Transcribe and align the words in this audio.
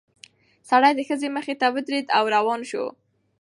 سړی 0.69 0.91
د 0.95 0.99
ښځې 1.07 1.27
مخې 1.35 1.53
ته 1.61 1.67
ودرېد 1.73 2.07
او 2.17 2.23
روان 2.35 2.61
شول. 2.69 2.89